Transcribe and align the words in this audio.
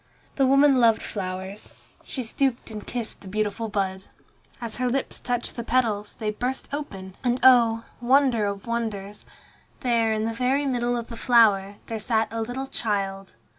The 0.35 0.47
woman 0.47 0.79
loved 0.79 1.03
flowers. 1.03 1.73
She 2.03 2.23
stooped 2.23 2.71
and 2.71 2.87
kissed 2.87 3.21
the 3.21 3.27
beautiful 3.27 3.69
bud. 3.69 4.01
As 4.59 4.77
her 4.77 4.89
lips 4.89 5.21
touched 5.21 5.55
the 5.55 5.63
petals, 5.63 6.15
they 6.17 6.31
burst 6.31 6.67
open, 6.73 7.15
and 7.23 7.39
oh! 7.43 7.85
wonder 8.01 8.47
of 8.47 8.65
wonders! 8.65 9.25
there, 9.81 10.11
in 10.11 10.25
the 10.25 10.33
very 10.33 10.65
middle 10.65 10.97
of 10.97 11.09
the 11.09 11.17
flower, 11.17 11.75
there 11.85 11.99
sat 11.99 12.29
a 12.31 12.41
little 12.41 12.65
child. 12.65 13.35